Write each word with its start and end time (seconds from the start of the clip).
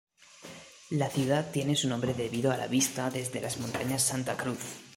La 0.89 1.11
ciudad 1.11 1.51
tiene 1.51 1.75
su 1.75 1.87
nombre 1.87 2.15
debido 2.15 2.49
a 2.51 2.57
la 2.57 2.65
vista 2.65 3.11
desde 3.11 3.39
las 3.39 3.59
Montañas 3.59 4.01
Santa 4.01 4.35
Cruz. 4.35 4.57